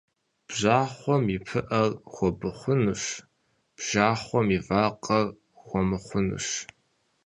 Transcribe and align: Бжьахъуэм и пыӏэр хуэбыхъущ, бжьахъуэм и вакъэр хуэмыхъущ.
Бжьахъуэм 0.47 1.25
и 1.35 1.39
пыӏэр 1.47 1.91
хуэбыхъущ, 2.11 3.03
бжьахъуэм 3.75 4.47
и 4.57 4.59
вакъэр 4.67 5.25
хуэмыхъущ. 5.63 6.47